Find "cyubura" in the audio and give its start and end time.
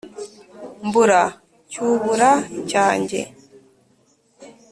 1.69-2.31